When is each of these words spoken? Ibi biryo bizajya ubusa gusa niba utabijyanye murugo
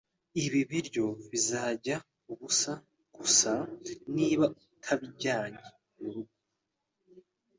Ibi 0.43 0.61
biryo 0.69 1.05
bizajya 1.31 1.95
ubusa 2.31 2.71
gusa 3.15 3.51
niba 4.15 4.45
utabijyanye 4.77 5.65
murugo 5.99 6.33